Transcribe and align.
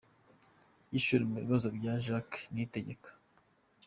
Yishura 0.91 1.23
ku 1.29 1.35
bibazo 1.43 1.67
vya 1.77 1.93
Jacques 2.05 2.39
Niyitegeka. 2.51 3.09